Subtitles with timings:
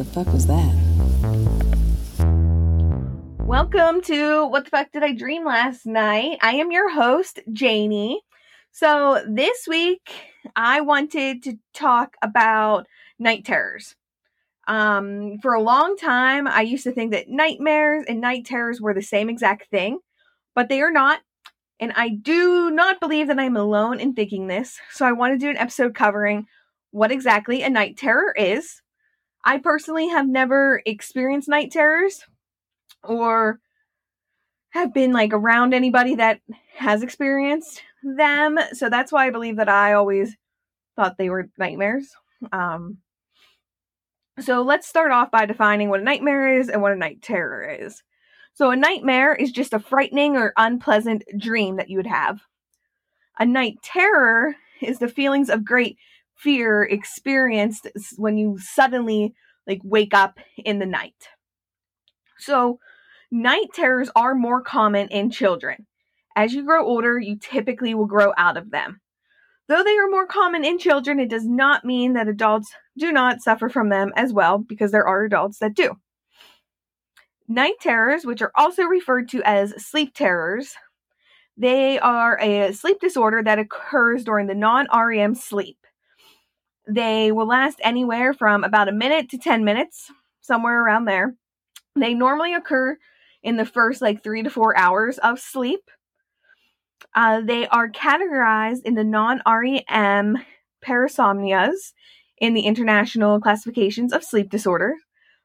[0.00, 0.74] the fuck was that?
[3.40, 6.38] Welcome to What the Fuck Did I Dream Last Night?
[6.40, 8.16] I am your host, Jaynee.
[8.72, 10.10] So, this week
[10.56, 12.86] I wanted to talk about
[13.18, 13.94] night terrors.
[14.66, 18.94] Um, for a long time, I used to think that nightmares and night terrors were
[18.94, 19.98] the same exact thing,
[20.54, 21.20] but they are not.
[21.78, 24.78] And I do not believe that I'm alone in thinking this.
[24.92, 26.46] So, I want to do an episode covering
[26.90, 28.80] what exactly a night terror is.
[29.44, 32.24] I personally have never experienced night terrors
[33.02, 33.60] or
[34.70, 36.40] have been like around anybody that
[36.76, 38.58] has experienced them.
[38.72, 40.36] So that's why I believe that I always
[40.96, 42.10] thought they were nightmares.
[42.52, 42.98] Um,
[44.38, 47.68] so let's start off by defining what a nightmare is and what a night terror
[47.68, 48.02] is.
[48.54, 52.40] So a nightmare is just a frightening or unpleasant dream that you would have.
[53.38, 55.96] A night terror is the feelings of great
[56.42, 59.34] fear experienced when you suddenly
[59.66, 61.28] like wake up in the night.
[62.38, 62.78] So
[63.30, 65.86] night terrors are more common in children.
[66.36, 69.00] As you grow older, you typically will grow out of them.
[69.68, 73.40] Though they are more common in children, it does not mean that adults do not
[73.40, 75.96] suffer from them as well, because there are adults that do.
[77.46, 80.74] Night terrors, which are also referred to as sleep terrors,
[81.56, 85.76] they are a sleep disorder that occurs during the non REM sleep.
[86.90, 90.10] They will last anywhere from about a minute to 10 minutes,
[90.40, 91.34] somewhere around there.
[91.94, 92.98] They normally occur
[93.44, 95.88] in the first like three to four hours of sleep.
[97.14, 100.38] Uh, they are categorized in the non REM
[100.84, 101.92] parasomnias
[102.38, 104.98] in the International Classifications of Sleep Disorders,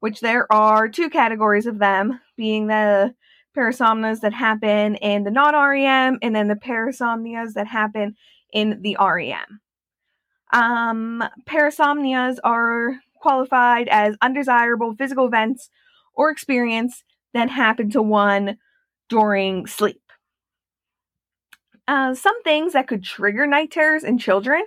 [0.00, 3.14] which there are two categories of them, being the
[3.56, 8.16] parasomnias that happen in the non REM and then the parasomnias that happen
[8.52, 9.60] in the REM.
[10.52, 15.70] Um, parasomnias are qualified as undesirable physical events
[16.14, 18.58] or experience that happen to one
[19.08, 20.00] during sleep.
[21.86, 24.62] Uh, some things that could trigger night terrors in children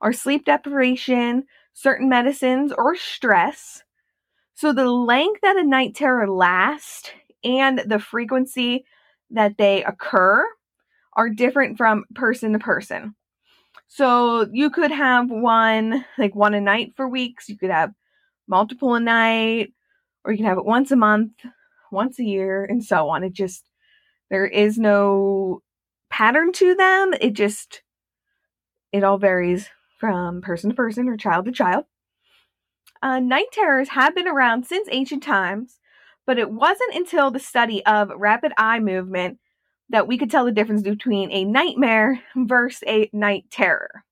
[0.00, 3.82] are sleep deprivation, certain medicines, or stress.
[4.54, 7.10] So, the length that a night terror lasts
[7.44, 8.84] and the frequency
[9.30, 10.46] that they occur
[11.14, 13.14] are different from person to person.
[13.88, 17.92] So you could have one like one a night for weeks, you could have
[18.46, 19.72] multiple a night,
[20.24, 21.32] or you can have it once a month,
[21.90, 23.24] once a year, and so on.
[23.24, 23.68] It just
[24.30, 25.62] there is no
[26.10, 27.14] pattern to them.
[27.20, 27.82] It just
[28.92, 29.68] it all varies
[29.98, 31.86] from person to person or child to child.
[33.02, 35.78] Uh, night terrors have been around since ancient times,
[36.26, 39.38] but it wasn't until the study of rapid eye movement
[39.90, 44.04] that we could tell the difference between a nightmare versus a night terror.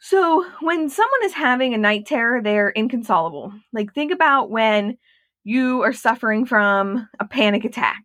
[0.00, 3.52] So, when someone is having a night terror, they're inconsolable.
[3.72, 4.98] Like, think about when
[5.44, 8.02] you are suffering from a panic attack.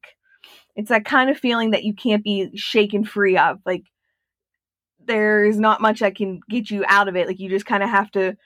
[0.76, 3.58] It's that kind of feeling that you can't be shaken free of.
[3.66, 3.86] Like,
[5.04, 7.26] there's not much that can get you out of it.
[7.26, 8.38] Like, you just kind of have to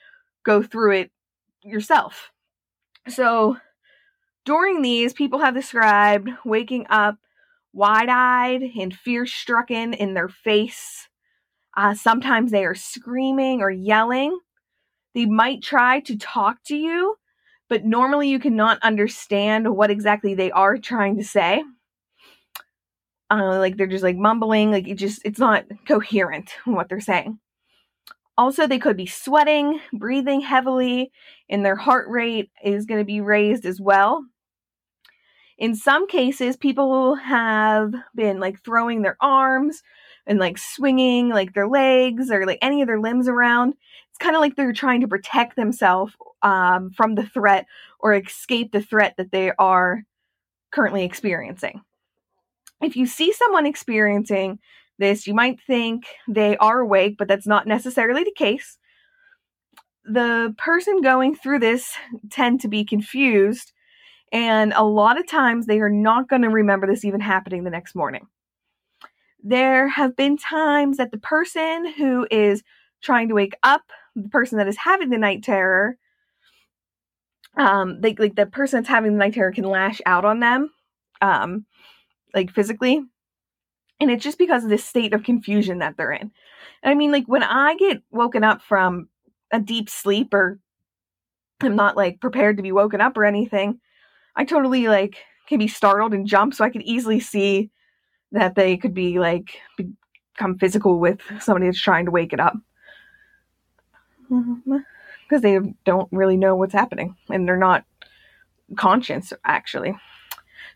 [0.44, 1.10] go through it
[1.62, 2.30] yourself.
[3.08, 3.58] So,
[4.46, 7.16] during these, people have described waking up
[7.72, 11.08] wide eyed and fear stricken in their face.
[11.76, 14.38] Uh, sometimes they are screaming or yelling.
[15.14, 17.16] They might try to talk to you,
[17.68, 21.62] but normally you cannot understand what exactly they are trying to say.
[23.30, 27.38] Uh, like they're just like mumbling, like it just, it's not coherent what they're saying.
[28.38, 31.12] Also, they could be sweating, breathing heavily,
[31.48, 34.24] and their heart rate is going to be raised as well.
[35.58, 39.82] In some cases, people have been like throwing their arms
[40.26, 43.74] and like swinging like their legs or like any of their limbs around.
[44.10, 47.66] It's kind of like they're trying to protect themselves um, from the threat
[47.98, 50.04] or escape the threat that they are
[50.70, 51.82] currently experiencing.
[52.80, 54.58] If you see someone experiencing
[54.98, 58.78] this, you might think they are awake, but that's not necessarily the case.
[60.04, 61.94] The person going through this
[62.30, 63.72] tend to be confused
[64.32, 67.70] and a lot of times they are not going to remember this even happening the
[67.70, 68.26] next morning.
[69.44, 72.62] There have been times that the person who is
[73.02, 73.82] trying to wake up
[74.16, 75.96] the person that is having the night terror,
[77.56, 80.70] um, they, like the person that's having the night terror can lash out on them,
[81.20, 81.66] um,
[82.34, 83.02] like physically.
[84.00, 86.32] And it's just because of this state of confusion that they're in.
[86.82, 89.08] I mean, like when I get woken up from
[89.52, 90.58] a deep sleep or
[91.60, 93.80] I'm not like prepared to be woken up or anything,
[94.36, 97.70] I totally like can be startled and jump, so I could easily see
[98.32, 102.54] that they could be like become physical with somebody that's trying to wake it up.
[104.30, 104.78] Mm-hmm.
[105.28, 107.84] because they don't really know what's happening and they're not
[108.76, 109.94] conscious actually.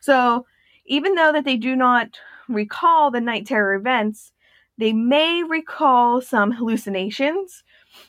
[0.00, 0.44] So
[0.84, 2.18] even though that they do not
[2.48, 4.32] recall the night terror events,
[4.78, 7.64] they may recall some hallucinations,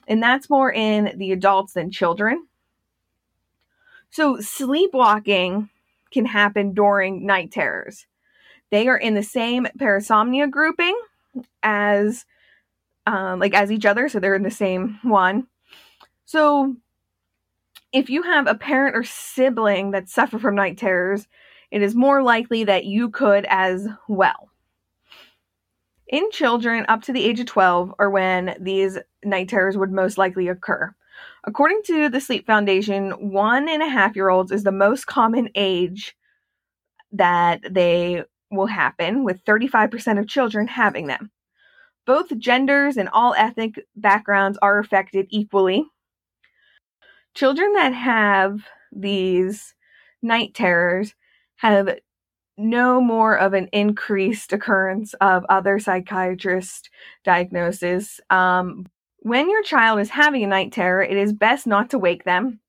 [0.08, 2.46] and that's more in the adults than children.
[4.10, 5.70] So sleepwalking
[6.12, 8.06] can happen during night terrors.
[8.72, 11.00] They are in the same parasomnia grouping
[11.64, 12.26] as
[13.06, 15.48] um, like as each other, so they're in the same one.
[16.26, 16.76] So
[17.94, 21.28] if you have a parent or sibling that suffer from night terrors,
[21.72, 24.50] it is more likely that you could as well.
[26.08, 30.18] In children up to the age of 12 are when these night terrors would most
[30.18, 30.94] likely occur.
[31.48, 35.50] According to the Sleep Foundation, one and a half year olds is the most common
[35.56, 36.14] age
[37.14, 41.32] that they will happen, with 35% of children having them.
[42.06, 45.86] Both genders and all ethnic backgrounds are affected equally.
[47.34, 48.60] Children that have
[48.92, 49.74] these
[50.22, 51.16] night terrors
[51.58, 51.98] have
[52.58, 56.90] no more of an increased occurrence of other psychiatrist
[57.24, 58.20] diagnoses.
[58.30, 58.88] Um,
[59.20, 62.60] when your child is having a night terror, it is best not to wake them.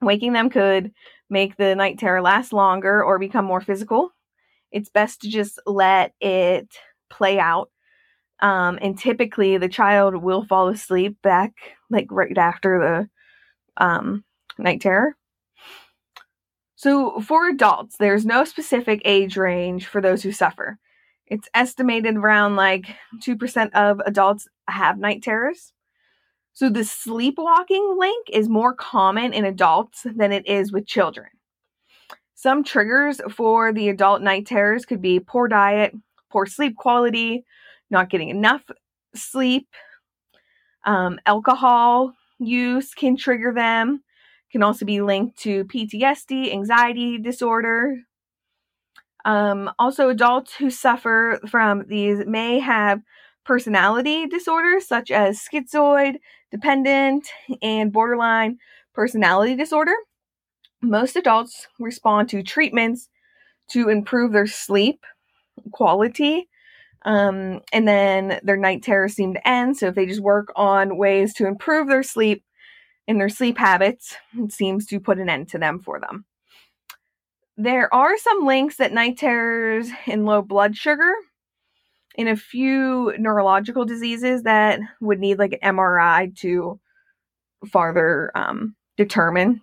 [0.00, 0.92] Waking them could
[1.28, 4.10] make the night terror last longer or become more physical.
[4.72, 6.68] It's best to just let it
[7.10, 7.70] play out.
[8.40, 11.52] Um, and typically, the child will fall asleep back
[11.90, 13.08] like right after
[13.78, 14.24] the um,
[14.58, 15.16] night terror.
[16.76, 20.78] So, for adults, there's no specific age range for those who suffer.
[21.26, 22.86] It's estimated around like
[23.22, 25.74] 2% of adults have night terrors.
[26.52, 31.28] So, the sleepwalking link is more common in adults than it is with children.
[32.34, 35.94] Some triggers for the adult night terrors could be poor diet,
[36.30, 37.44] poor sleep quality,
[37.90, 38.62] not getting enough
[39.14, 39.68] sleep,
[40.84, 44.02] um, alcohol use can trigger them
[44.50, 47.96] can also be linked to PTSD, anxiety disorder.
[49.24, 53.00] Um, also, adults who suffer from these may have
[53.50, 56.18] personality disorders such as schizoid,
[56.52, 57.26] dependent,
[57.60, 58.56] and borderline
[58.94, 59.94] personality disorder.
[60.82, 63.08] Most adults respond to treatments
[63.72, 65.04] to improve their sleep
[65.72, 66.48] quality.
[67.04, 69.76] Um, and then their night terrors seem to end.
[69.76, 72.44] So, if they just work on ways to improve their sleep,
[73.08, 76.24] and their sleep habits it seems to put an end to them for them.
[77.56, 81.12] There are some links that night terrors and low blood sugar
[82.20, 86.78] in a few neurological diseases that would need like an MRI to
[87.66, 89.62] farther um, determine.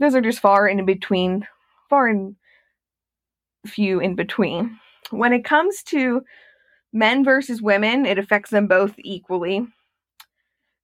[0.00, 1.46] Those are just far in between,
[1.90, 2.36] far and
[3.66, 4.78] few in between.
[5.10, 6.22] When it comes to
[6.92, 9.66] men versus women, it affects them both equally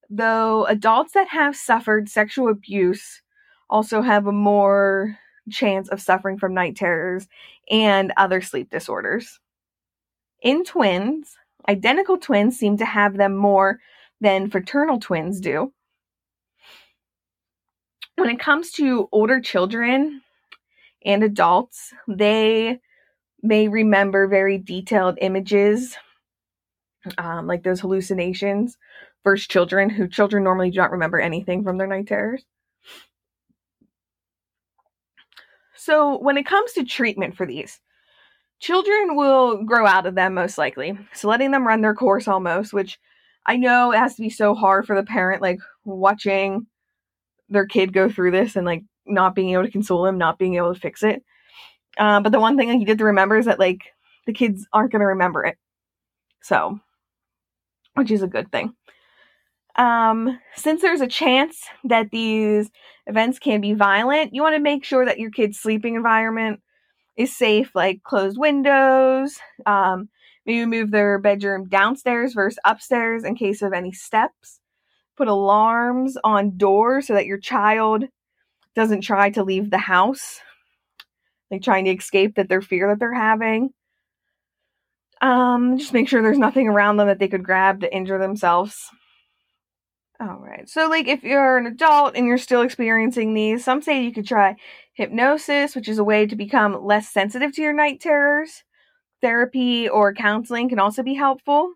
[0.09, 3.21] though adults that have suffered sexual abuse
[3.69, 5.17] also have a more
[5.49, 7.27] chance of suffering from night terrors
[7.69, 9.39] and other sleep disorders.
[10.45, 11.35] In twins,
[11.67, 13.79] identical twins seem to have them more
[14.21, 15.73] than fraternal twins do.
[18.15, 20.21] When it comes to older children
[21.03, 22.79] and adults, they
[23.41, 25.97] may remember very detailed images,
[27.17, 28.77] um, like those hallucinations,
[29.23, 32.45] versus children, who children normally do not remember anything from their night terrors.
[35.75, 37.79] So, when it comes to treatment for these,
[38.59, 40.97] children will grow out of them most likely.
[41.13, 42.99] So, letting them run their course almost, which
[43.45, 46.67] I know it has to be so hard for the parent, like watching
[47.49, 50.55] their kid go through this and like not being able to console them, not being
[50.55, 51.23] able to fix it.
[51.97, 53.81] Uh, but the one thing that you get to remember is that like
[54.25, 55.57] the kids aren't going to remember it.
[56.41, 56.79] So,
[57.93, 58.73] which is a good thing.
[59.77, 62.69] Um, since there's a chance that these
[63.07, 66.61] events can be violent, you want to make sure that your kid's sleeping environment
[67.17, 69.39] is safe, like closed windows.
[69.65, 70.09] Um,
[70.45, 74.59] maybe move their bedroom downstairs versus upstairs in case of any steps.
[75.17, 78.05] Put alarms on doors so that your child
[78.75, 80.41] doesn't try to leave the house,
[81.49, 83.69] like trying to escape that their fear that they're having.
[85.21, 88.91] Um, just make sure there's nothing around them that they could grab to injure themselves.
[90.19, 90.67] All right.
[90.69, 94.27] So, like, if you're an adult and you're still experiencing these, some say you could
[94.27, 94.55] try
[94.95, 98.63] hypnosis, which is a way to become less sensitive to your night terrors.
[99.21, 101.73] Therapy or counseling can also be helpful.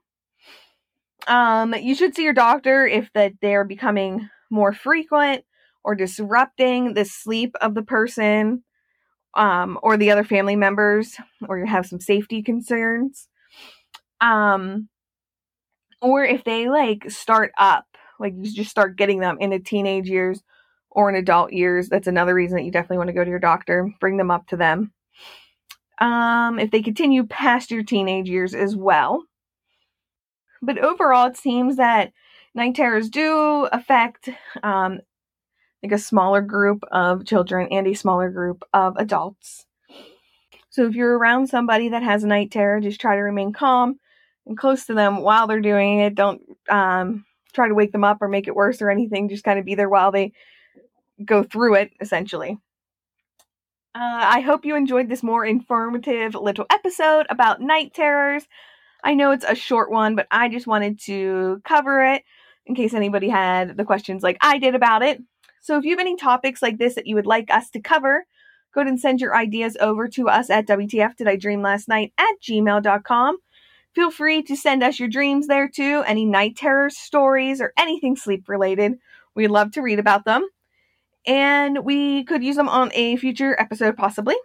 [1.28, 5.44] Um, you should see your doctor if that they're becoming more frequent
[5.84, 8.64] or disrupting the sleep of the person
[9.36, 11.16] um, or the other family members,
[11.48, 13.28] or you have some safety concerns.
[14.22, 14.90] Um,
[16.02, 17.86] or if they like start up
[18.20, 20.42] like you just start getting them into teenage years
[20.92, 23.40] or in adult years, that's another reason that you definitely want to go to your
[23.40, 23.94] doctor.
[24.00, 24.92] Bring them up to them.
[26.00, 29.24] Um, if they continue past your teenage years as well.
[30.62, 32.12] But overall, it seems that
[32.56, 34.30] night terrors do affect
[34.64, 35.00] um,
[35.84, 39.66] like a smaller group of children and a smaller group of adults.
[40.70, 44.00] So if you're around somebody that has a night terror, just try to remain calm
[44.46, 46.16] and close to them while they're doing it.
[46.16, 49.30] Don't um, try to wake them up or make it worse or anything.
[49.30, 50.34] Just kind of be there while they
[51.26, 52.58] go through it, essentially.
[53.96, 58.48] Uh, I hope you enjoyed this more informative little episode about night terrors.
[59.04, 62.24] I know it's a short one, but I just wanted to cover it
[62.66, 65.22] in case anybody had the questions like I did about it.
[65.62, 68.26] So if you have any topics like this that you would like us to cover,
[68.74, 71.88] go ahead and send your ideas over to us at WTF Did I Dream Last
[71.88, 73.38] Night at gmail.com.
[73.96, 78.16] Feel free to send us your dreams there too, any night terror stories or anything
[78.16, 78.94] sleep related.
[79.36, 80.48] We'd love to read about them.
[81.28, 84.36] And we could use them on a future episode, possibly.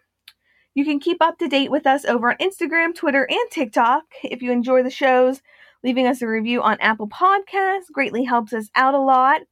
[0.74, 4.02] You can keep up to date with us over on Instagram, Twitter, and TikTok.
[4.22, 5.40] If you enjoy the shows,
[5.84, 9.42] leaving us a review on Apple Podcasts greatly helps us out a lot.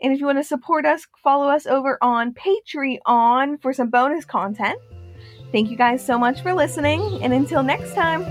[0.00, 4.24] And if you want to support us, follow us over on Patreon for some bonus
[4.24, 4.78] content.
[5.52, 8.24] Thank you guys so much for listening, and until next time,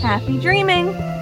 [0.00, 1.15] happy dreaming!